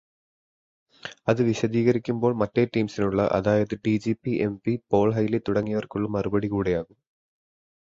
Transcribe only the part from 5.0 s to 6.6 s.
highly തുടങ്ങിയവർക്കുള്ള മറുപടി